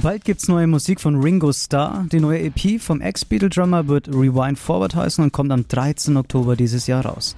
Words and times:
Bald 0.00 0.24
gibt's 0.24 0.48
neue 0.48 0.66
Musik 0.66 1.00
von 1.00 1.20
Ringo 1.20 1.52
Starr. 1.52 2.06
Die 2.10 2.18
neue 2.18 2.40
EP 2.40 2.80
vom 2.80 3.00
Ex-Beatle-Drummer 3.00 3.86
wird 3.86 4.08
Rewind 4.08 4.58
Forward 4.58 4.94
heißen 4.94 5.22
und 5.22 5.32
kommt 5.32 5.52
am 5.52 5.68
13. 5.68 6.16
Oktober 6.16 6.56
dieses 6.56 6.86
Jahr 6.86 7.04
raus. 7.04 7.36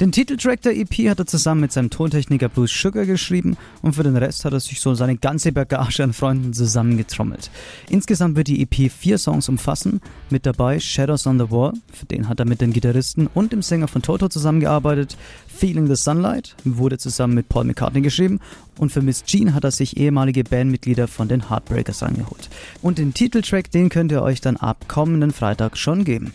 Den 0.00 0.12
Titeltrack 0.12 0.62
der 0.62 0.76
EP 0.76 1.10
hat 1.10 1.18
er 1.18 1.26
zusammen 1.26 1.60
mit 1.62 1.72
seinem 1.72 1.90
Tontechniker 1.90 2.48
Bruce 2.48 2.70
Sugar 2.70 3.04
geschrieben 3.04 3.56
und 3.82 3.94
für 3.94 4.04
den 4.04 4.16
Rest 4.16 4.44
hat 4.44 4.52
er 4.52 4.60
sich 4.60 4.80
so 4.80 4.94
seine 4.94 5.16
ganze 5.16 5.52
Bagage 5.52 6.02
an 6.02 6.12
Freunden 6.12 6.52
zusammengetrommelt. 6.52 7.50
Insgesamt 7.90 8.36
wird 8.36 8.48
die 8.48 8.62
EP 8.62 8.90
vier 8.90 9.18
Songs 9.18 9.48
umfassen. 9.48 10.00
Mit 10.30 10.46
dabei 10.46 10.78
Shadows 10.78 11.26
on 11.26 11.38
the 11.38 11.50
Wall, 11.50 11.72
für 11.92 12.06
den 12.06 12.28
hat 12.28 12.38
er 12.38 12.46
mit 12.46 12.60
dem 12.60 12.72
Gitarristen 12.72 13.28
und 13.34 13.52
dem 13.52 13.62
Sänger 13.62 13.88
von 13.88 14.02
Toto 14.02 14.28
zusammengearbeitet. 14.28 15.16
Feeling 15.48 15.88
the 15.88 15.96
Sunlight 15.96 16.54
wurde 16.64 16.98
zusammen 16.98 17.34
mit 17.34 17.48
Paul 17.48 17.64
McCartney 17.64 18.00
geschrieben 18.00 18.38
und 18.78 18.90
für 18.90 19.02
Miss 19.02 19.24
Jean 19.24 19.54
hat 19.54 19.64
er 19.64 19.70
sich 19.70 19.96
ehemalige 19.96 20.44
Bandmitglieder 20.44 21.08
von 21.08 21.28
den 21.28 21.50
Heartbreakers 21.50 22.02
angeholt. 22.02 22.48
Und 22.82 22.98
den 22.98 23.14
Titeltrack, 23.14 23.70
den 23.70 23.88
könnt 23.88 24.12
ihr 24.12 24.22
euch 24.22 24.40
dann 24.40 24.56
ab 24.56 24.88
kommenden 24.88 25.32
Freitag 25.32 25.76
schon 25.76 26.04
geben. 26.04 26.32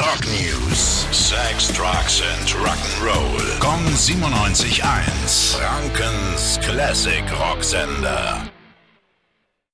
Rock 0.00 0.24
News. 0.26 1.06
Sex, 1.10 1.68
Drugs 1.72 2.22
and 2.22 2.50
Rock'n'Roll. 2.56 3.58
Kong 3.60 3.84
97.1. 3.94 5.56
Frankens 5.56 6.58
Classic 6.60 7.24
Rocksender. 7.40 8.57